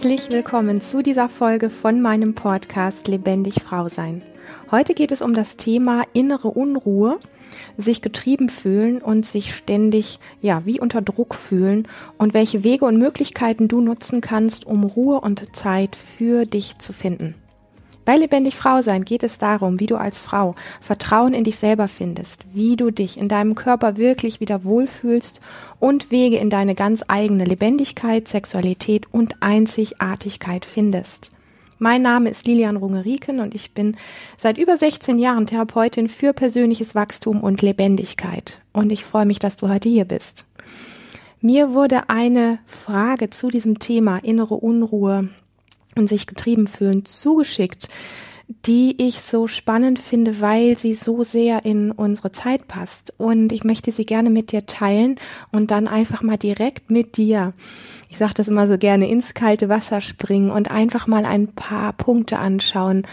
[0.00, 4.22] Herzlich willkommen zu dieser Folge von meinem Podcast Lebendig Frau sein.
[4.70, 7.18] Heute geht es um das Thema innere Unruhe,
[7.76, 12.96] sich getrieben fühlen und sich ständig, ja, wie unter Druck fühlen und welche Wege und
[12.96, 17.34] Möglichkeiten du nutzen kannst, um Ruhe und Zeit für dich zu finden.
[18.08, 21.88] Bei Lebendig Frau sein geht es darum, wie du als Frau Vertrauen in dich selber
[21.88, 25.42] findest, wie du dich in deinem Körper wirklich wieder wohlfühlst
[25.78, 31.32] und Wege in deine ganz eigene Lebendigkeit, Sexualität und Einzigartigkeit findest.
[31.78, 33.94] Mein Name ist Lilian Rungeriken und ich bin
[34.38, 38.62] seit über 16 Jahren Therapeutin für persönliches Wachstum und Lebendigkeit.
[38.72, 40.46] Und ich freue mich, dass du heute hier bist.
[41.42, 45.28] Mir wurde eine Frage zu diesem Thema innere Unruhe
[45.98, 47.88] und sich getrieben fühlen zugeschickt,
[48.64, 53.12] die ich so spannend finde, weil sie so sehr in unsere Zeit passt.
[53.18, 55.16] Und ich möchte sie gerne mit dir teilen
[55.52, 57.52] und dann einfach mal direkt mit dir,
[58.08, 61.92] ich sage das immer so gerne, ins kalte Wasser springen und einfach mal ein paar
[61.92, 63.06] Punkte anschauen,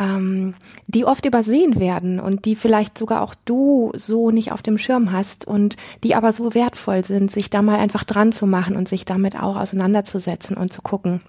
[0.00, 0.54] ähm,
[0.86, 5.12] die oft übersehen werden und die vielleicht sogar auch du so nicht auf dem Schirm
[5.12, 8.88] hast und die aber so wertvoll sind, sich da mal einfach dran zu machen und
[8.88, 11.20] sich damit auch auseinanderzusetzen und zu gucken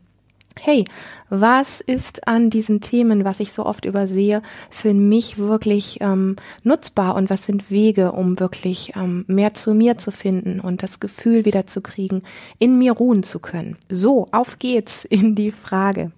[0.60, 0.86] hey,
[1.30, 7.16] was ist an diesen Themen, was ich so oft übersehe, für mich wirklich ähm, nutzbar
[7.16, 11.46] und was sind Wege, um wirklich ähm, mehr zu mir zu finden und das Gefühl
[11.46, 12.24] wieder zu kriegen,
[12.60, 13.78] in mir ruhen zu können.
[13.90, 16.12] So, auf geht's in die Frage.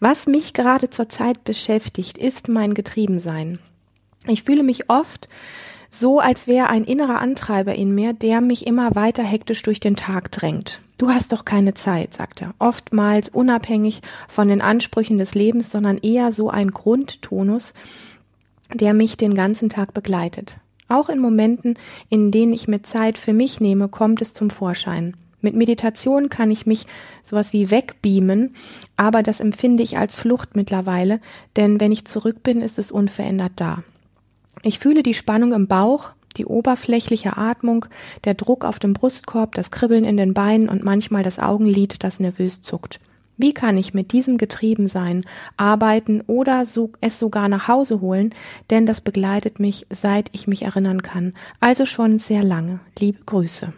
[0.00, 3.58] Was mich gerade zurzeit beschäftigt, ist mein Getriebensein.
[4.26, 5.28] Ich fühle mich oft
[5.90, 9.96] so, als wäre ein innerer Antreiber in mir, der mich immer weiter hektisch durch den
[9.96, 10.80] Tag drängt.
[10.96, 15.98] Du hast doch keine Zeit, sagt er, oftmals unabhängig von den Ansprüchen des Lebens, sondern
[15.98, 17.74] eher so ein Grundtonus,
[18.72, 20.58] der mich den ganzen Tag begleitet.
[20.88, 21.74] Auch in Momenten,
[22.08, 25.16] in denen ich mir Zeit für mich nehme, kommt es zum Vorschein.
[25.40, 26.86] Mit Meditation kann ich mich
[27.24, 28.54] sowas wie wegbeamen,
[28.96, 31.20] aber das empfinde ich als Flucht mittlerweile,
[31.56, 33.82] denn wenn ich zurück bin, ist es unverändert da.
[34.62, 37.86] Ich fühle die Spannung im Bauch, die oberflächliche Atmung,
[38.24, 42.20] der Druck auf dem Brustkorb, das Kribbeln in den Beinen und manchmal das Augenlid, das
[42.20, 43.00] nervös zuckt.
[43.36, 45.24] Wie kann ich mit diesem getrieben sein,
[45.56, 48.34] arbeiten oder so, es sogar nach Hause holen,
[48.68, 52.80] denn das begleitet mich, seit ich mich erinnern kann, also schon sehr lange.
[52.98, 53.72] Liebe Grüße.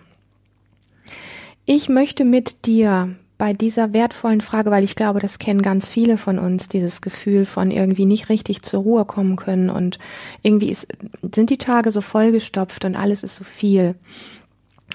[1.64, 6.16] Ich möchte mit dir bei dieser wertvollen Frage, weil ich glaube, das kennen ganz viele
[6.16, 9.98] von uns, dieses Gefühl von irgendwie nicht richtig zur Ruhe kommen können und
[10.42, 10.86] irgendwie ist,
[11.34, 13.96] sind die Tage so vollgestopft und alles ist so viel.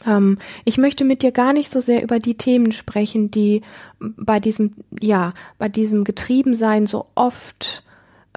[0.05, 3.63] Ähm, ich möchte mit dir gar nicht so sehr über die Themen sprechen, die
[3.99, 7.83] bei diesem, ja, bei diesem Getriebensein so oft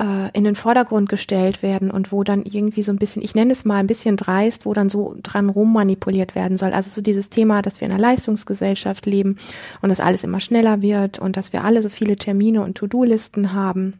[0.00, 3.52] äh, in den Vordergrund gestellt werden und wo dann irgendwie so ein bisschen, ich nenne
[3.52, 6.72] es mal ein bisschen dreist, wo dann so dran rummanipuliert werden soll.
[6.72, 9.36] Also so dieses Thema, dass wir in einer Leistungsgesellschaft leben
[9.82, 13.52] und dass alles immer schneller wird und dass wir alle so viele Termine und To-Do-Listen
[13.52, 13.94] haben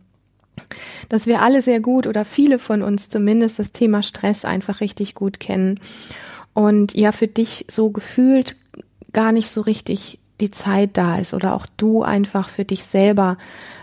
[1.09, 5.15] dass wir alle sehr gut oder viele von uns zumindest das Thema Stress einfach richtig
[5.15, 5.81] gut kennen
[6.53, 8.56] und ja für dich so gefühlt
[9.15, 13.38] gar nicht so richtig die Zeit da ist oder auch du einfach für dich selber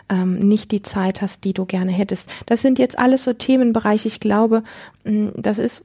[0.09, 2.29] ähm, nicht die Zeit hast, die du gerne hättest.
[2.45, 4.63] Das sind jetzt alles so Themenbereiche, ich glaube,
[5.03, 5.84] mm, das ist,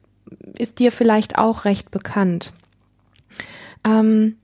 [0.58, 2.52] ist dir vielleicht auch recht bekannt.
[3.84, 4.36] Ähm,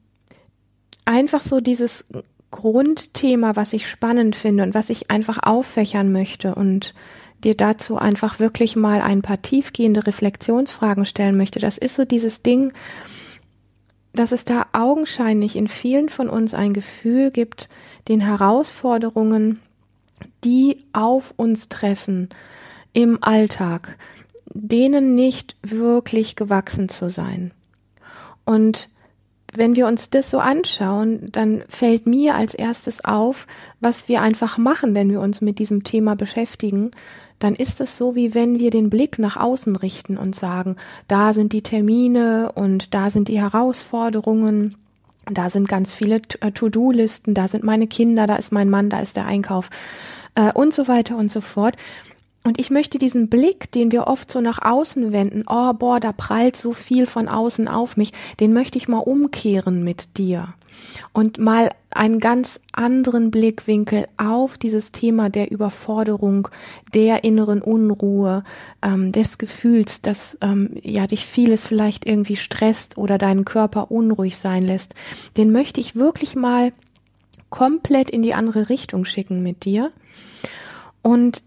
[1.04, 2.04] einfach so dieses
[2.50, 6.94] Grundthema, was ich spannend finde und was ich einfach auffächern möchte und
[7.44, 11.60] dir dazu einfach wirklich mal ein paar tiefgehende Reflexionsfragen stellen möchte.
[11.60, 12.72] Das ist so dieses Ding,
[14.12, 17.68] dass es da augenscheinlich in vielen von uns ein Gefühl gibt,
[18.08, 19.60] den Herausforderungen
[20.44, 22.28] die auf uns treffen
[22.92, 23.96] im Alltag,
[24.46, 27.52] denen nicht wirklich gewachsen zu sein.
[28.44, 28.90] Und
[29.54, 33.46] wenn wir uns das so anschauen, dann fällt mir als erstes auf,
[33.80, 36.90] was wir einfach machen, wenn wir uns mit diesem Thema beschäftigen,
[37.38, 40.76] dann ist es so, wie wenn wir den Blick nach außen richten und sagen,
[41.06, 44.76] da sind die Termine und da sind die Herausforderungen,
[45.30, 49.00] da sind ganz viele äh, To-Do-Listen, da sind meine Kinder, da ist mein Mann, da
[49.00, 49.70] ist der Einkauf
[50.34, 51.76] äh, und so weiter und so fort.
[52.48, 56.12] Und ich möchte diesen Blick, den wir oft so nach außen wenden, oh boah, da
[56.12, 60.54] prallt so viel von außen auf mich, den möchte ich mal umkehren mit dir.
[61.12, 66.48] Und mal einen ganz anderen Blickwinkel auf dieses Thema der Überforderung,
[66.94, 68.44] der inneren Unruhe,
[68.80, 74.38] ähm, des Gefühls, dass ähm, ja dich vieles vielleicht irgendwie stresst oder deinen Körper unruhig
[74.38, 74.94] sein lässt,
[75.36, 76.72] den möchte ich wirklich mal
[77.50, 79.92] komplett in die andere Richtung schicken mit dir.
[81.02, 81.42] Und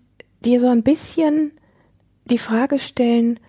[0.46, 1.52] dir so ein bisschen
[2.26, 3.40] die Frage stellen,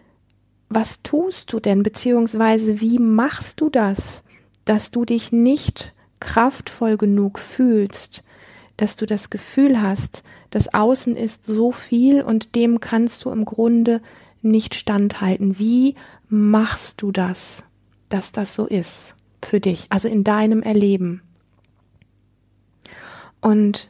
[0.69, 4.23] was tust du denn, beziehungsweise wie machst du das,
[4.65, 8.23] dass du dich nicht kraftvoll genug fühlst,
[8.77, 13.45] dass du das Gefühl hast, das Außen ist so viel und dem kannst du im
[13.45, 14.01] Grunde
[14.41, 15.59] nicht standhalten.
[15.59, 15.95] Wie
[16.29, 17.63] machst du das,
[18.09, 21.23] dass das so ist für dich, also in deinem Erleben?
[23.41, 23.89] Und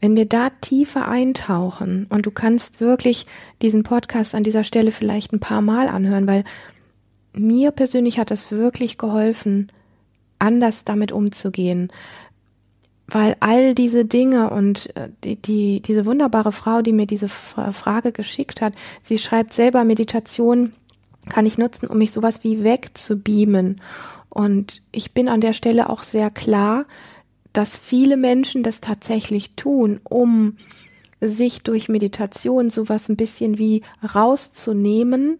[0.00, 3.26] wenn wir da tiefer eintauchen und du kannst wirklich
[3.62, 6.44] diesen Podcast an dieser Stelle vielleicht ein paar Mal anhören, weil
[7.32, 9.70] mir persönlich hat das wirklich geholfen,
[10.38, 11.92] anders damit umzugehen,
[13.06, 18.12] weil all diese Dinge und äh, die, die, diese wunderbare Frau, die mir diese Frage
[18.12, 20.72] geschickt hat, sie schreibt selber, Meditation
[21.28, 23.80] kann ich nutzen, um mich sowas wie wegzubeamen.
[24.28, 26.86] Und ich bin an der Stelle auch sehr klar,
[27.52, 30.56] dass viele Menschen das tatsächlich tun, um
[31.20, 33.82] sich durch Meditation sowas ein bisschen wie
[34.14, 35.38] rauszunehmen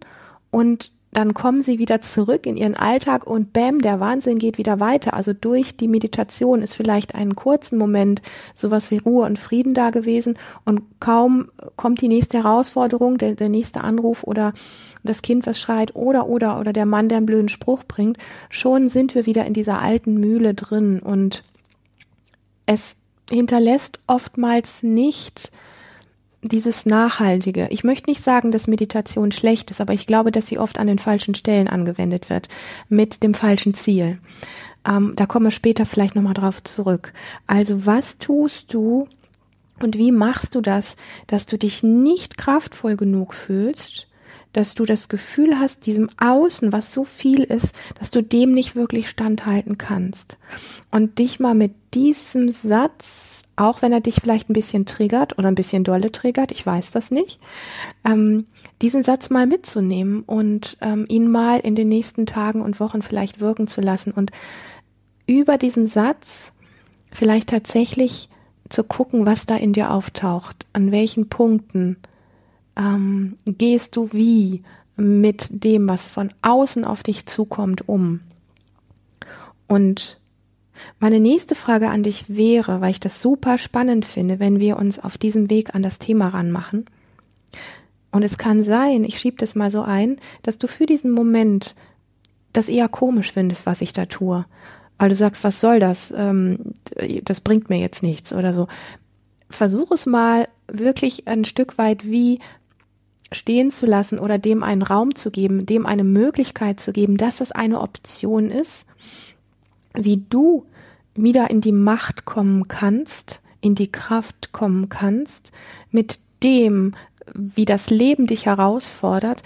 [0.51, 4.79] und dann kommen sie wieder zurück in ihren Alltag und bam, der Wahnsinn geht wieder
[4.79, 5.13] weiter.
[5.13, 8.21] Also durch die Meditation ist vielleicht einen kurzen Moment
[8.53, 13.49] sowas wie Ruhe und Frieden da gewesen und kaum kommt die nächste Herausforderung, der, der
[13.49, 14.53] nächste Anruf oder
[15.03, 18.17] das Kind, was schreit oder, oder, oder der Mann, der einen blöden Spruch bringt,
[18.49, 21.43] schon sind wir wieder in dieser alten Mühle drin und
[22.71, 22.95] es
[23.29, 25.51] hinterlässt oftmals nicht
[26.41, 27.67] dieses Nachhaltige.
[27.69, 30.87] Ich möchte nicht sagen, dass Meditation schlecht ist, aber ich glaube, dass sie oft an
[30.87, 32.47] den falschen Stellen angewendet wird,
[32.89, 34.17] mit dem falschen Ziel.
[34.87, 37.13] Ähm, da kommen wir später vielleicht nochmal drauf zurück.
[37.45, 39.07] Also was tust du
[39.81, 40.95] und wie machst du das,
[41.27, 44.07] dass du dich nicht kraftvoll genug fühlst,
[44.53, 48.75] dass du das Gefühl hast, diesem Außen, was so viel ist, dass du dem nicht
[48.75, 50.37] wirklich standhalten kannst.
[50.91, 55.47] Und dich mal mit diesem Satz, auch wenn er dich vielleicht ein bisschen triggert oder
[55.47, 57.39] ein bisschen dolle triggert, ich weiß das nicht,
[58.05, 58.45] ähm,
[58.81, 63.39] diesen Satz mal mitzunehmen und ähm, ihn mal in den nächsten Tagen und Wochen vielleicht
[63.39, 64.31] wirken zu lassen und
[65.27, 66.51] über diesen Satz
[67.11, 68.29] vielleicht tatsächlich
[68.69, 71.97] zu gucken, was da in dir auftaucht, an welchen Punkten
[72.81, 74.63] ähm, gehst du wie
[74.95, 78.21] mit dem, was von außen auf dich zukommt, um?
[79.67, 80.19] Und
[80.99, 84.99] meine nächste Frage an dich wäre, weil ich das super spannend finde, wenn wir uns
[84.99, 86.85] auf diesem Weg an das Thema ranmachen.
[88.11, 91.75] Und es kann sein, ich schiebe das mal so ein, dass du für diesen Moment
[92.51, 94.45] das eher komisch findest, was ich da tue.
[94.97, 96.13] Weil du sagst, was soll das?
[96.15, 96.59] Ähm,
[97.23, 98.67] das bringt mir jetzt nichts oder so.
[99.49, 102.39] Versuch es mal wirklich ein Stück weit wie
[103.31, 107.41] stehen zu lassen oder dem einen Raum zu geben, dem eine Möglichkeit zu geben, dass
[107.41, 108.85] es eine Option ist,
[109.93, 110.65] wie du
[111.15, 115.51] wieder in die Macht kommen kannst, in die Kraft kommen kannst,
[115.91, 116.95] mit dem,
[117.33, 119.43] wie das Leben dich herausfordert,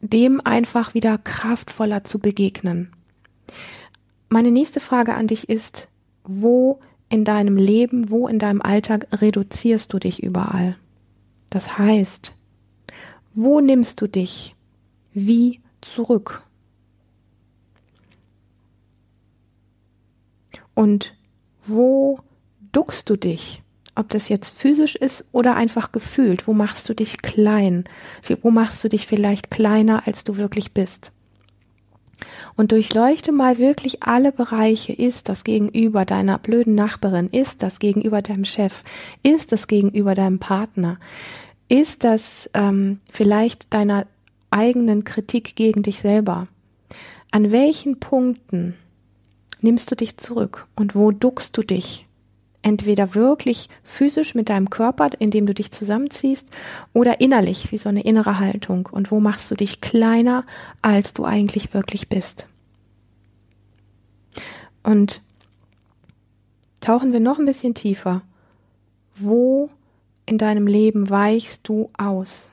[0.00, 2.92] dem einfach wieder kraftvoller zu begegnen.
[4.28, 5.88] Meine nächste Frage an dich ist,
[6.24, 10.76] wo in deinem Leben, wo in deinem Alltag reduzierst du dich überall?
[11.50, 12.35] Das heißt,
[13.36, 14.56] wo nimmst du dich
[15.12, 16.42] wie zurück?
[20.74, 21.14] Und
[21.60, 22.18] wo
[22.72, 23.62] duckst du dich?
[23.94, 26.46] Ob das jetzt physisch ist oder einfach gefühlt.
[26.46, 27.84] Wo machst du dich klein?
[28.42, 31.12] Wo machst du dich vielleicht kleiner, als du wirklich bist?
[32.56, 34.92] Und durchleuchte mal wirklich alle Bereiche.
[34.92, 37.28] Ist das gegenüber deiner blöden Nachbarin?
[37.28, 38.82] Ist das gegenüber deinem Chef?
[39.22, 40.98] Ist das gegenüber deinem Partner?
[41.68, 44.06] Ist das ähm, vielleicht deiner
[44.50, 46.46] eigenen Kritik gegen dich selber?
[47.30, 48.74] An welchen Punkten
[49.60, 52.06] nimmst du dich zurück und wo duckst du dich?
[52.62, 56.48] Entweder wirklich physisch mit deinem Körper, indem du dich zusammenziehst,
[56.92, 58.88] oder innerlich, wie so eine innere Haltung.
[58.90, 60.44] Und wo machst du dich kleiner,
[60.82, 62.48] als du eigentlich wirklich bist?
[64.82, 65.20] Und
[66.80, 68.22] tauchen wir noch ein bisschen tiefer.
[69.14, 69.70] Wo
[70.26, 72.50] in deinem Leben weichst du aus?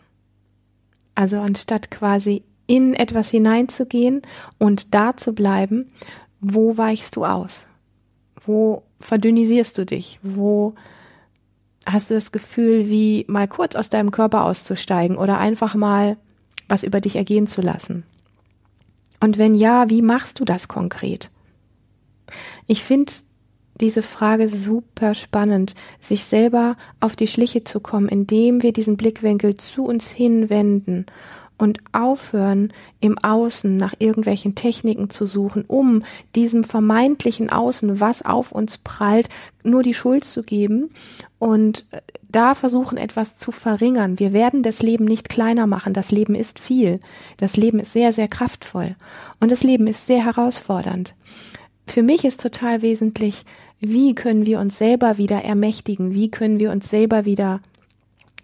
[1.16, 4.22] Also anstatt quasi in etwas hineinzugehen
[4.58, 5.88] und da zu bleiben,
[6.40, 7.68] wo weichst du aus?
[8.46, 10.20] Wo verdünnisierst du dich?
[10.24, 10.76] Wo
[11.86, 16.18] hast du das Gefühl, wie mal kurz aus deinem Körper auszusteigen oder einfach mal
[16.70, 18.04] was über dich ergehen zu lassen?
[19.20, 21.30] Und wenn ja, wie machst du das konkret?
[22.68, 23.14] Ich finde
[23.80, 29.56] diese Frage super spannend, sich selber auf die Schliche zu kommen, indem wir diesen Blickwinkel
[29.56, 31.06] zu uns hinwenden
[31.58, 36.04] und aufhören, im Außen nach irgendwelchen Techniken zu suchen, um
[36.36, 39.30] diesem vermeintlichen Außen, was auf uns prallt,
[39.64, 40.90] nur die Schuld zu geben
[41.40, 41.86] und
[42.30, 44.20] da versuchen, etwas zu verringern.
[44.20, 45.94] Wir werden das Leben nicht kleiner machen.
[45.94, 47.00] Das Leben ist viel.
[47.38, 48.96] Das Leben ist sehr, sehr kraftvoll.
[49.40, 51.14] Und das Leben ist sehr herausfordernd.
[51.86, 53.46] Für mich ist total wesentlich,
[53.84, 57.60] wie können wir uns selber wieder ermächtigen, wie können wir uns selber wieder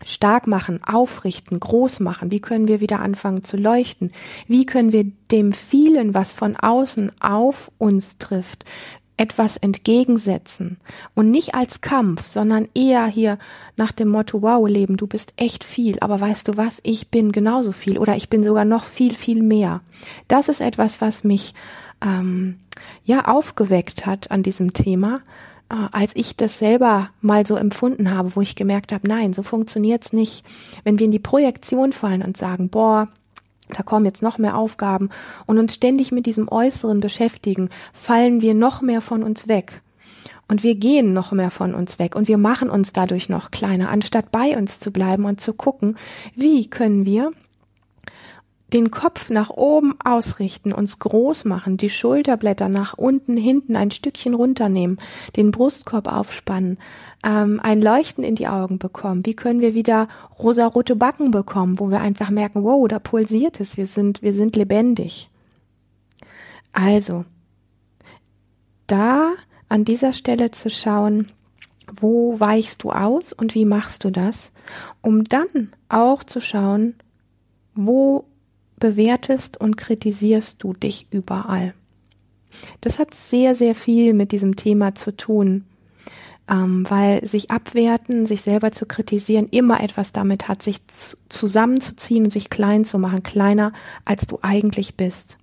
[0.03, 4.11] stark machen, aufrichten, groß machen, wie können wir wieder anfangen zu leuchten,
[4.47, 8.65] wie können wir dem vielen, was von außen auf uns trifft,
[9.17, 10.77] etwas entgegensetzen?
[11.15, 13.37] Und nicht als Kampf, sondern eher hier
[13.77, 17.31] nach dem Motto, wow, Leben, du bist echt viel, aber weißt du was, ich bin
[17.31, 19.81] genauso viel oder ich bin sogar noch viel, viel mehr.
[20.27, 21.53] Das ist etwas, was mich
[22.03, 22.59] ähm,
[23.03, 25.19] ja aufgeweckt hat an diesem Thema,
[25.69, 29.43] äh, als ich das selber mal so empfunden habe, wo ich gemerkt habe, nein, so
[29.43, 30.45] funktioniert's nicht.
[30.83, 33.07] Wenn wir in die Projektion fallen und sagen, boah,
[33.69, 35.09] da kommen jetzt noch mehr Aufgaben
[35.45, 39.81] und uns ständig mit diesem Äußeren beschäftigen, fallen wir noch mehr von uns weg.
[40.47, 43.89] Und wir gehen noch mehr von uns weg und wir machen uns dadurch noch kleiner,
[43.89, 45.95] anstatt bei uns zu bleiben und zu gucken,
[46.35, 47.31] wie können wir
[48.73, 54.33] den Kopf nach oben ausrichten, uns groß machen, die Schulterblätter nach unten, hinten ein Stückchen
[54.33, 54.97] runternehmen,
[55.35, 56.77] den Brustkorb aufspannen,
[57.25, 59.25] ähm, ein Leuchten in die Augen bekommen.
[59.25, 60.07] Wie können wir wieder
[60.37, 64.55] rosarote Backen bekommen, wo wir einfach merken, wow, da pulsiert es, wir sind, wir sind
[64.55, 65.29] lebendig.
[66.71, 67.25] Also,
[68.87, 69.33] da
[69.67, 71.29] an dieser Stelle zu schauen,
[71.91, 74.51] wo weichst du aus und wie machst du das,
[75.01, 76.95] um dann auch zu schauen,
[77.73, 78.25] wo
[78.79, 81.73] bewertest und kritisierst du dich überall.
[82.81, 85.65] Das hat sehr, sehr viel mit diesem Thema zu tun,
[86.49, 90.79] ähm, weil sich abwerten, sich selber zu kritisieren, immer etwas damit hat, sich
[91.29, 93.71] zusammenzuziehen und sich klein zu machen, kleiner
[94.05, 95.37] als du eigentlich bist.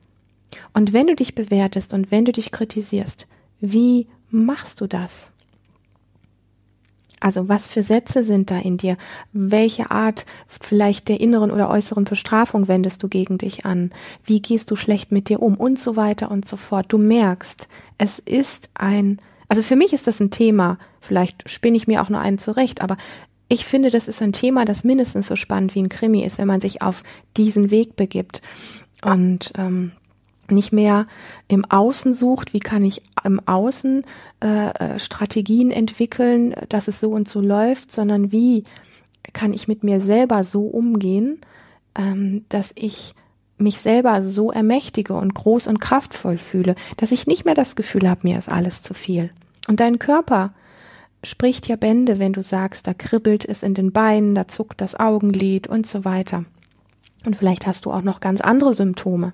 [0.72, 3.26] Und wenn du dich bewertest und wenn du dich kritisierst,
[3.60, 5.30] wie machst du das?
[7.20, 8.96] Also was für Sätze sind da in dir?
[9.32, 13.90] Welche Art vielleicht der inneren oder äußeren Bestrafung wendest du gegen dich an?
[14.24, 15.56] Wie gehst du schlecht mit dir um?
[15.56, 16.86] Und so weiter und so fort.
[16.88, 17.68] Du merkst,
[17.98, 22.10] es ist ein, also für mich ist das ein Thema, vielleicht spinne ich mir auch
[22.10, 22.96] nur einen zurecht, aber
[23.48, 26.48] ich finde, das ist ein Thema, das mindestens so spannend wie ein Krimi ist, wenn
[26.48, 27.04] man sich auf
[27.36, 28.42] diesen Weg begibt.
[29.04, 29.92] Und ähm,
[30.50, 31.06] nicht mehr
[31.48, 34.02] im Außen sucht, wie kann ich im Außen
[34.42, 38.64] äh, äh, Strategien entwickeln, dass es so und so läuft, sondern wie
[39.32, 41.40] kann ich mit mir selber so umgehen,
[41.96, 43.14] ähm, dass ich
[43.58, 48.08] mich selber so ermächtige und groß und kraftvoll fühle, dass ich nicht mehr das Gefühl
[48.08, 49.30] habe, mir ist alles zu viel.
[49.66, 50.52] Und dein Körper
[51.24, 54.94] spricht ja Bände, wenn du sagst, da kribbelt es in den Beinen, da zuckt das
[54.98, 56.44] Augenlid und so weiter.
[57.24, 59.32] Und vielleicht hast du auch noch ganz andere Symptome.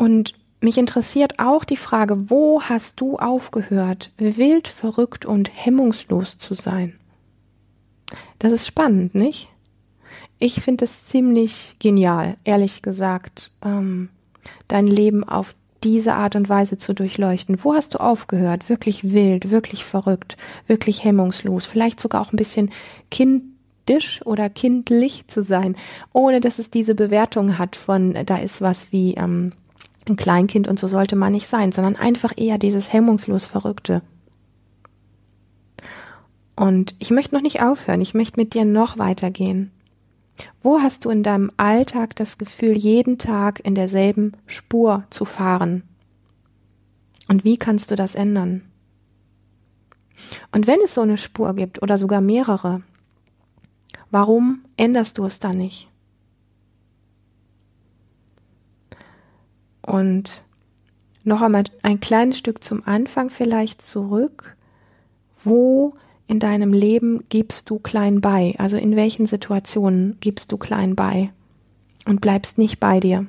[0.00, 6.54] Und mich interessiert auch die Frage, wo hast du aufgehört, wild, verrückt und hemmungslos zu
[6.54, 6.98] sein?
[8.38, 9.48] Das ist spannend, nicht?
[10.38, 14.08] Ich finde es ziemlich genial, ehrlich gesagt, ähm,
[14.68, 15.54] dein Leben auf
[15.84, 17.62] diese Art und Weise zu durchleuchten.
[17.62, 22.70] Wo hast du aufgehört, wirklich wild, wirklich verrückt, wirklich hemmungslos, vielleicht sogar auch ein bisschen
[23.10, 25.76] kindisch oder kindlich zu sein,
[26.14, 29.52] ohne dass es diese Bewertung hat von, da ist was wie, ähm,
[30.10, 34.02] ein Kleinkind und so sollte man nicht sein, sondern einfach eher dieses hemmungslos Verrückte.
[36.56, 39.70] Und ich möchte noch nicht aufhören, ich möchte mit dir noch weitergehen.
[40.62, 45.82] Wo hast du in deinem Alltag das Gefühl, jeden Tag in derselben Spur zu fahren?
[47.28, 48.62] Und wie kannst du das ändern?
[50.52, 52.82] Und wenn es so eine Spur gibt oder sogar mehrere,
[54.10, 55.89] warum änderst du es dann nicht?
[59.82, 60.42] Und
[61.24, 64.56] noch einmal ein kleines Stück zum Anfang vielleicht zurück.
[65.42, 65.94] Wo
[66.26, 68.54] in deinem Leben gibst du klein bei?
[68.58, 71.30] Also in welchen Situationen gibst du klein bei?
[72.06, 73.26] Und bleibst nicht bei dir,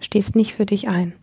[0.00, 1.14] stehst nicht für dich ein.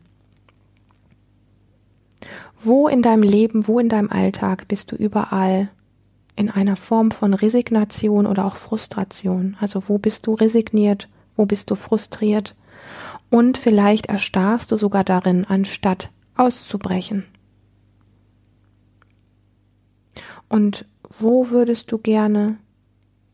[2.60, 5.70] Wo in deinem Leben, wo in deinem Alltag bist du überall
[6.36, 9.56] in einer Form von Resignation oder auch Frustration?
[9.60, 11.08] Also wo bist du resigniert?
[11.36, 12.56] Wo bist du frustriert?
[13.32, 17.26] Und vielleicht erstarrst du sogar darin, anstatt auszubrechen.
[20.50, 22.58] Und wo würdest du gerne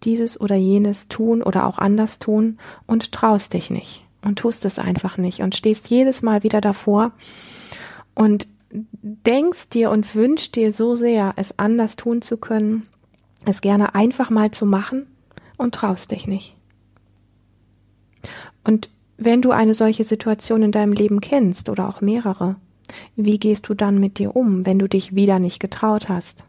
[0.03, 4.77] dieses oder jenes tun oder auch anders tun und traust dich nicht und tust es
[4.77, 7.11] einfach nicht und stehst jedes Mal wieder davor
[8.13, 12.83] und denkst dir und wünschst dir so sehr, es anders tun zu können,
[13.45, 15.07] es gerne einfach mal zu machen
[15.57, 16.55] und traust dich nicht.
[18.63, 22.55] Und wenn du eine solche Situation in deinem Leben kennst oder auch mehrere,
[23.15, 26.43] wie gehst du dann mit dir um, wenn du dich wieder nicht getraut hast?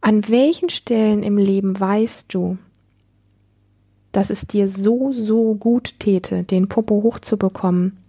[0.00, 2.58] An welchen Stellen im Leben weißt du,
[4.10, 8.00] dass es dir so, so gut täte, den Popo hochzubekommen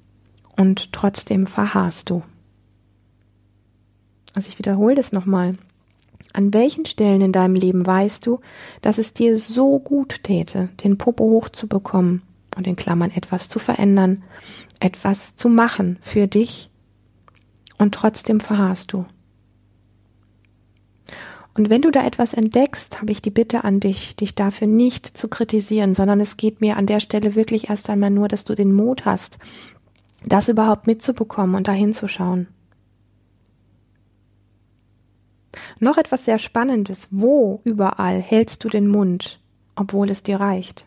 [0.57, 2.23] und trotzdem verharrst du.
[4.35, 5.55] Also ich wiederhole das nochmal.
[6.33, 8.39] An welchen Stellen in deinem Leben weißt du,
[8.81, 12.23] dass es dir so gut täte, den Popo hochzubekommen
[12.57, 14.23] und in Klammern etwas zu verändern,
[14.79, 16.71] etwas zu machen für dich
[17.77, 19.05] und trotzdem verharrst du.
[21.55, 25.05] Und wenn du da etwas entdeckst, habe ich die Bitte an dich, dich dafür nicht
[25.15, 28.55] zu kritisieren, sondern es geht mir an der Stelle wirklich erst einmal nur, dass du
[28.55, 29.37] den Mut hast,
[30.25, 32.47] das überhaupt mitzubekommen und dahin zu schauen.
[35.79, 37.07] Noch etwas sehr Spannendes.
[37.11, 39.39] Wo überall hältst du den Mund,
[39.75, 40.85] obwohl es dir reicht?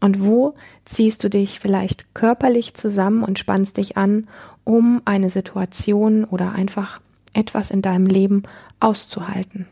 [0.00, 0.54] Und wo
[0.84, 4.28] ziehst du dich vielleicht körperlich zusammen und spannst dich an,
[4.64, 7.00] um eine Situation oder einfach
[7.32, 8.44] etwas in deinem Leben
[8.80, 9.66] auszuhalten?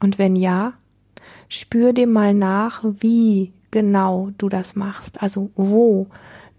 [0.00, 0.74] Und wenn ja,
[1.48, 6.08] spür dir mal nach, wie genau du das machst, also wo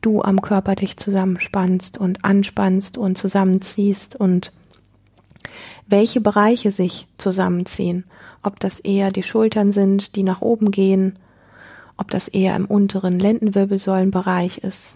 [0.01, 4.53] du am Körper dich zusammenspannst und anspannst und zusammenziehst und
[5.87, 8.03] welche Bereiche sich zusammenziehen,
[8.43, 11.17] ob das eher die Schultern sind, die nach oben gehen,
[11.97, 14.95] ob das eher im unteren Lendenwirbelsäulenbereich ist,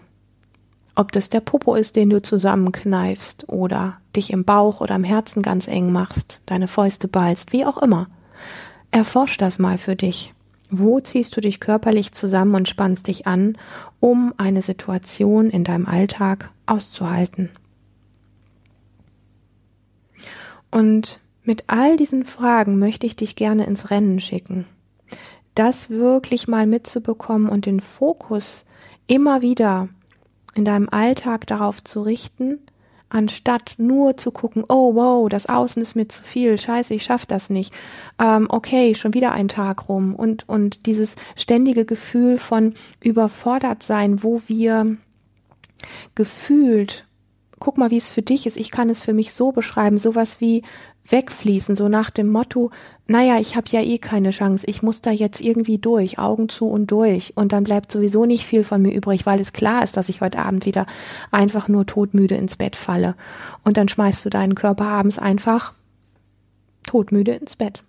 [0.94, 5.42] ob das der Popo ist, den du zusammenkneifst oder dich im Bauch oder im Herzen
[5.42, 8.08] ganz eng machst, deine Fäuste ballst, wie auch immer.
[8.90, 10.34] Erforsch das mal für dich.
[10.70, 13.58] Wo ziehst du dich körperlich zusammen und spannst dich an,
[14.00, 17.50] um eine Situation in deinem Alltag auszuhalten?
[20.72, 24.66] Und mit all diesen Fragen möchte ich dich gerne ins Rennen schicken.
[25.54, 28.64] Das wirklich mal mitzubekommen und den Fokus
[29.06, 29.88] immer wieder
[30.54, 32.58] in deinem Alltag darauf zu richten,
[33.10, 37.26] anstatt nur zu gucken, oh wow, das Außen ist mir zu viel, scheiße, ich schaff
[37.26, 37.74] das nicht,
[38.18, 40.14] ähm, okay, schon wieder ein Tag rum.
[40.14, 44.96] Und und dieses ständige Gefühl von überfordert sein, wo wir
[46.14, 47.06] gefühlt,
[47.62, 50.40] guck mal, wie es für dich ist, ich kann es für mich so beschreiben, sowas
[50.40, 50.64] wie
[51.08, 52.72] wegfließen, so nach dem Motto,
[53.06, 56.66] naja, ich habe ja eh keine Chance, ich muss da jetzt irgendwie durch, Augen zu
[56.66, 57.36] und durch.
[57.36, 60.20] Und dann bleibt sowieso nicht viel von mir übrig, weil es klar ist, dass ich
[60.20, 60.86] heute Abend wieder
[61.30, 63.14] einfach nur todmüde ins Bett falle.
[63.62, 65.72] Und dann schmeißt du deinen Körper abends einfach
[66.84, 67.84] todmüde ins Bett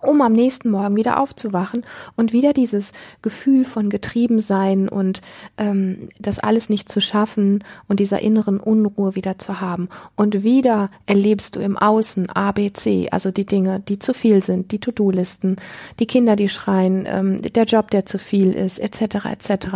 [0.00, 1.84] um am nächsten Morgen wieder aufzuwachen
[2.16, 5.22] und wieder dieses Gefühl von Getriebensein und
[5.56, 9.88] ähm, das alles nicht zu schaffen und dieser inneren Unruhe wieder zu haben.
[10.16, 14.42] Und wieder erlebst du im Außen A, B, C, also die Dinge, die zu viel
[14.42, 15.56] sind, die To-Do-Listen,
[15.98, 19.66] die Kinder, die schreien, ähm, der Job, der zu viel ist, etc., etc.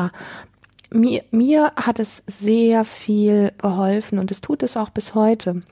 [0.90, 5.62] Mir, mir hat es sehr viel geholfen und es tut es auch bis heute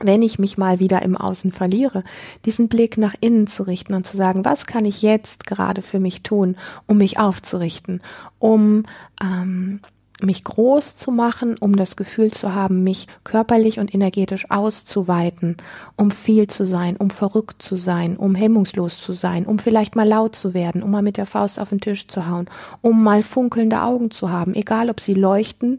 [0.00, 2.04] wenn ich mich mal wieder im Außen verliere,
[2.44, 6.00] diesen Blick nach innen zu richten und zu sagen, was kann ich jetzt gerade für
[6.00, 6.56] mich tun,
[6.86, 8.02] um mich aufzurichten,
[8.38, 8.84] um
[9.22, 9.80] ähm,
[10.22, 15.56] mich groß zu machen, um das Gefühl zu haben, mich körperlich und energetisch auszuweiten,
[15.96, 20.08] um viel zu sein, um verrückt zu sein, um hemmungslos zu sein, um vielleicht mal
[20.08, 22.48] laut zu werden, um mal mit der Faust auf den Tisch zu hauen,
[22.80, 25.78] um mal funkelnde Augen zu haben, egal ob sie leuchten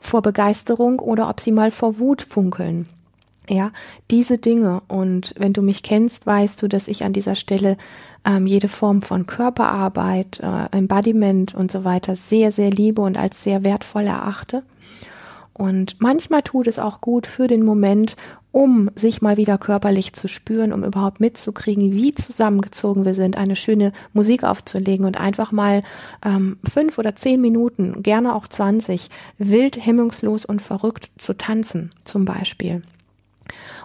[0.00, 2.88] vor Begeisterung oder ob sie mal vor Wut funkeln.
[3.52, 3.72] Ja,
[4.12, 4.80] diese Dinge.
[4.86, 7.76] Und wenn du mich kennst, weißt du, dass ich an dieser Stelle
[8.24, 13.42] ähm, jede Form von Körperarbeit, äh, Embodiment und so weiter sehr, sehr liebe und als
[13.42, 14.62] sehr wertvoll erachte.
[15.52, 18.14] Und manchmal tut es auch gut für den Moment,
[18.52, 23.56] um sich mal wieder körperlich zu spüren, um überhaupt mitzukriegen, wie zusammengezogen wir sind, eine
[23.56, 25.82] schöne Musik aufzulegen und einfach mal
[26.24, 32.24] ähm, fünf oder zehn Minuten, gerne auch zwanzig, wild, hemmungslos und verrückt zu tanzen, zum
[32.24, 32.82] Beispiel.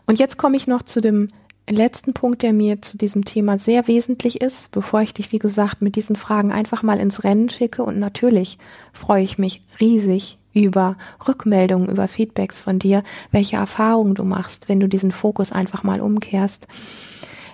[0.06, 1.28] Und jetzt komme ich noch zu dem
[1.70, 5.82] letzten Punkt, der mir zu diesem Thema sehr wesentlich ist, bevor ich dich, wie gesagt,
[5.82, 7.84] mit diesen Fragen einfach mal ins Rennen schicke.
[7.84, 8.58] Und natürlich
[8.94, 10.96] freue ich mich riesig über
[11.28, 16.02] Rückmeldungen, über Feedbacks von dir, welche Erfahrungen du machst, wenn du diesen Fokus einfach mal
[16.02, 16.68] umkehrst.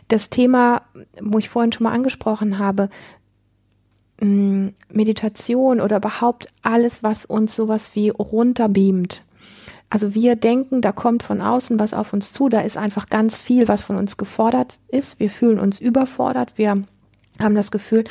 [0.08, 0.84] Das Thema,
[1.19, 2.89] wo ich vorhin schon mal angesprochen habe,
[4.19, 9.24] mm, Meditation oder überhaupt alles, was uns sowas wie runterbeamt,
[9.92, 13.38] also wir denken, da kommt von außen was auf uns zu, da ist einfach ganz
[13.38, 15.20] viel, was von uns gefordert ist.
[15.20, 16.84] Wir fühlen uns überfordert, wir
[17.42, 18.06] haben das Gefühl,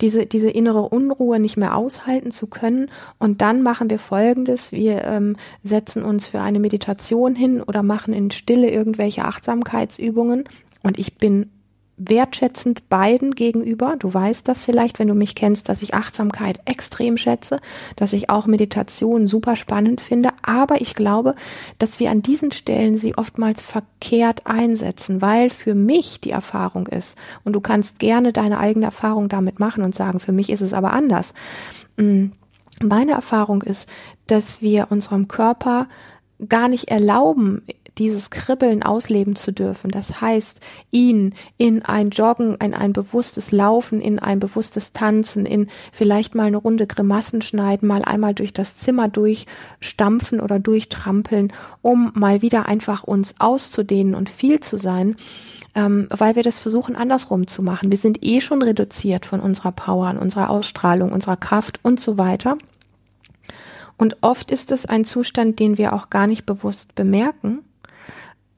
[0.00, 2.88] diese, diese innere Unruhe nicht mehr aushalten zu können.
[3.18, 4.70] Und dann machen wir Folgendes.
[4.70, 10.44] Wir ähm, setzen uns für eine Meditation hin oder machen in Stille irgendwelche Achtsamkeitsübungen.
[10.84, 11.50] Und ich bin
[11.96, 13.96] wertschätzend beiden gegenüber.
[13.98, 17.60] Du weißt das vielleicht, wenn du mich kennst, dass ich Achtsamkeit extrem schätze,
[17.96, 20.30] dass ich auch Meditation super spannend finde.
[20.42, 21.34] Aber ich glaube,
[21.78, 27.16] dass wir an diesen Stellen sie oftmals verkehrt einsetzen, weil für mich die Erfahrung ist,
[27.44, 30.72] und du kannst gerne deine eigene Erfahrung damit machen und sagen, für mich ist es
[30.72, 31.32] aber anders.
[31.96, 32.26] Mm,
[32.82, 33.88] Meine Erfahrung ist,
[34.26, 35.86] dass wir unserem Körper
[36.48, 37.62] gar nicht erlauben,
[37.98, 39.90] dieses Kribbeln ausleben zu dürfen.
[39.90, 45.68] Das heißt, ihn in ein Joggen, in ein bewusstes Laufen, in ein bewusstes Tanzen, in
[45.92, 51.52] vielleicht mal eine Runde Grimassen schneiden, mal einmal durch das Zimmer durchstampfen oder durchtrampeln,
[51.82, 55.16] um mal wieder einfach uns auszudehnen und viel zu sein
[55.74, 57.90] ähm, weil wir das versuchen andersrum zu machen.
[57.90, 62.58] Wir sind eh schon reduziert von unserer Power, unserer Ausstrahlung, unserer Kraft und so weiter.
[63.96, 67.60] Und oft ist es ein Zustand, den wir auch gar nicht bewusst bemerken.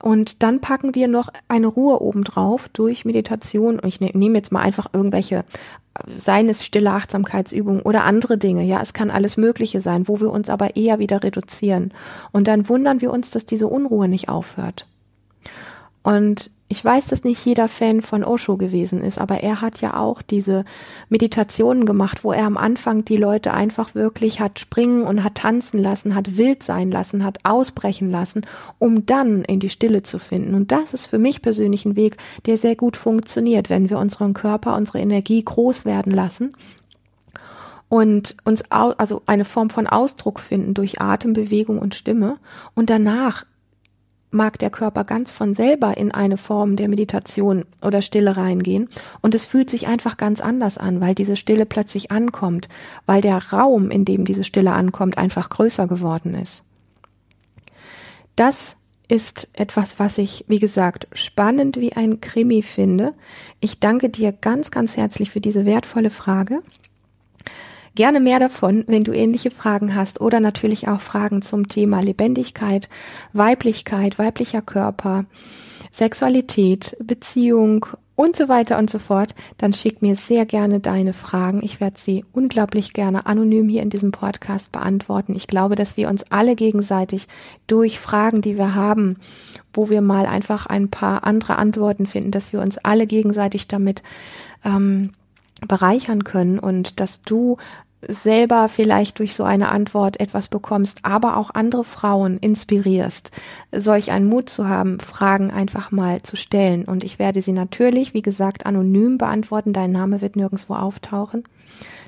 [0.07, 3.81] Und dann packen wir noch eine Ruhe obendrauf durch Meditation.
[3.81, 5.45] Und ich ne-, nehme jetzt mal einfach irgendwelche,
[6.17, 8.63] seien es stille Achtsamkeitsübungen oder andere Dinge.
[8.63, 11.93] Ja, es kann alles Mögliche sein, wo wir uns aber eher wieder reduzieren.
[12.31, 14.87] Und dann wundern wir uns, dass diese Unruhe nicht aufhört.
[16.05, 19.97] Und ich weiß, dass nicht jeder Fan von Osho gewesen ist, aber er hat ja
[19.97, 20.65] auch diese
[21.09, 25.79] Meditationen gemacht, wo er am Anfang die Leute einfach wirklich hat springen und hat tanzen
[25.79, 28.43] lassen, hat wild sein lassen, hat ausbrechen lassen,
[28.81, 30.55] um dann in die Stille zu finden.
[30.55, 34.35] Und das ist für mich persönlich ein Weg, der sehr gut funktioniert, wenn wir unseren
[34.35, 36.53] Körper, unsere Energie groß werden lassen
[37.89, 42.39] und uns also eine Form von Ausdruck finden durch Atem, Bewegung und Stimme
[42.75, 43.45] und danach
[44.37, 48.89] mag der Körper ganz von selber in eine Form der Meditation oder Stille reingehen
[49.23, 52.69] und es fühlt sich einfach ganz anders an, weil diese Stille plötzlich ankommt,
[53.07, 56.63] weil der Raum, in dem diese Stille ankommt, einfach größer geworden ist.
[58.37, 58.77] Das
[59.09, 63.15] ist etwas, was ich, wie gesagt, spannend wie ein Krimi finde.
[63.61, 66.63] Ich danke dir ganz, ganz herzlich für diese wertvolle Frage.
[67.97, 72.91] Gerne mehr davon, wenn du ähnliche Fragen hast oder natürlich auch Fragen zum Thema Lebendigkeit,
[73.33, 75.25] Weiblichkeit, weiblicher Körper,
[75.93, 81.63] Sexualität, Beziehung und so weiter und so fort, dann schick mir sehr gerne deine Fragen.
[81.63, 85.35] Ich werde sie unglaublich gerne anonym hier in diesem Podcast beantworten.
[85.35, 87.29] Ich glaube, dass wir uns alle gegenseitig
[87.67, 89.17] durch Fragen, die wir haben,
[89.73, 94.03] wo wir mal einfach ein paar andere Antworten finden, dass wir uns alle gegenseitig damit
[94.67, 95.13] ähm,
[95.67, 97.57] bereichern können und dass du
[98.09, 103.31] selber vielleicht durch so eine Antwort etwas bekommst, aber auch andere Frauen inspirierst,
[103.73, 106.85] solch einen Mut zu haben, Fragen einfach mal zu stellen.
[106.85, 109.73] Und ich werde sie natürlich, wie gesagt, anonym beantworten.
[109.73, 111.45] Dein Name wird nirgendwo auftauchen.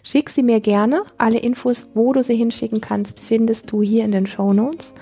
[0.03, 1.03] Schick sie mir gerne.
[1.19, 4.95] Alle Infos, wo du sie hinschicken kannst, findest du hier in den Show Notes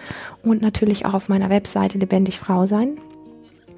[0.43, 2.99] und natürlich auch auf meiner Webseite Lebendig Frau sein.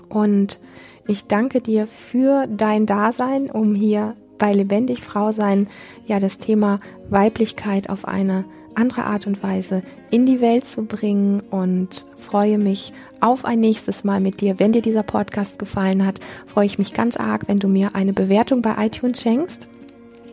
[0.08, 0.58] Und
[1.06, 5.68] ich danke dir für dein Dasein, um hier bei Lebendig Frau sein
[6.06, 6.78] ja das Thema
[7.10, 12.92] Weiblichkeit auf eine andere Art und Weise in die Welt zu bringen und freue mich
[13.20, 14.58] auf ein nächstes Mal mit dir.
[14.58, 18.12] Wenn dir dieser Podcast gefallen hat, freue ich mich ganz arg, wenn du mir eine
[18.12, 19.68] Bewertung bei iTunes schenkst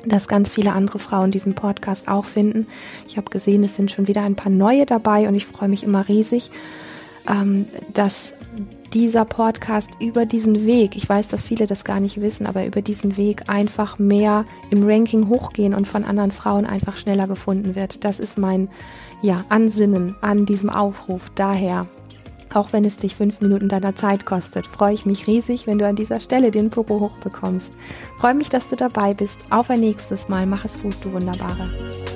[0.07, 2.67] dass ganz viele andere Frauen diesen Podcast auch finden.
[3.07, 5.83] Ich habe gesehen, es sind schon wieder ein paar neue dabei und ich freue mich
[5.83, 6.51] immer riesig,
[7.29, 8.33] ähm, dass
[8.95, 12.81] dieser Podcast über diesen Weg, ich weiß, dass viele das gar nicht wissen, aber über
[12.81, 18.05] diesen Weg einfach mehr im Ranking hochgehen und von anderen Frauen einfach schneller gefunden wird.
[18.05, 18.69] Das ist mein
[19.21, 21.29] ja, Ansinnen an diesem Aufruf.
[21.35, 21.87] Daher,
[22.53, 25.85] auch wenn es dich fünf Minuten deiner Zeit kostet, freue ich mich riesig, wenn du
[25.85, 27.73] an dieser Stelle den Popo hochbekommst.
[28.21, 29.39] Freue mich, dass du dabei bist.
[29.49, 30.45] Auf ein nächstes Mal.
[30.45, 32.14] Mach es gut, du Wunderbare.